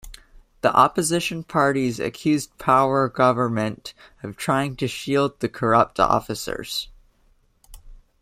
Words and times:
The 0.61 0.73
opposition 0.75 1.43
parties 1.43 1.99
accused 1.99 2.57
Pawar's 2.57 3.13
government 3.13 3.93
of 4.23 4.35
trying 4.35 4.75
to 4.77 4.87
shield 4.87 5.39
the 5.41 5.47
corrupt 5.47 5.99
officers. 5.99 6.87